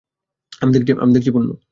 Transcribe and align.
আমি 0.61 0.71
দেখছি, 1.15 1.31
পুন্নু। 1.31 1.53